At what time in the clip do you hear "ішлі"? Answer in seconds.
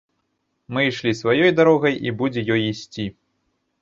0.91-1.11